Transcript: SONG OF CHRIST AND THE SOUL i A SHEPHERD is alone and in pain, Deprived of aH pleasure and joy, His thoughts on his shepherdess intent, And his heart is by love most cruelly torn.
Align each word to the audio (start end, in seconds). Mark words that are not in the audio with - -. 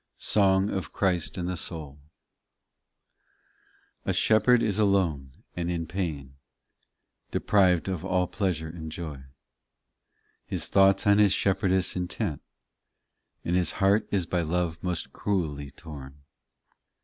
SONG 0.17 0.71
OF 0.71 0.91
CHRIST 0.91 1.37
AND 1.37 1.47
THE 1.47 1.55
SOUL 1.55 1.99
i 4.03 4.09
A 4.09 4.13
SHEPHERD 4.13 4.63
is 4.63 4.79
alone 4.79 5.43
and 5.55 5.69
in 5.69 5.85
pain, 5.85 6.37
Deprived 7.29 7.87
of 7.87 8.03
aH 8.03 8.25
pleasure 8.25 8.67
and 8.69 8.91
joy, 8.91 9.21
His 10.47 10.67
thoughts 10.69 11.05
on 11.05 11.19
his 11.19 11.33
shepherdess 11.33 11.95
intent, 11.95 12.41
And 13.45 13.55
his 13.55 13.73
heart 13.73 14.07
is 14.09 14.25
by 14.25 14.41
love 14.41 14.81
most 14.83 15.13
cruelly 15.13 15.69
torn. 15.69 16.23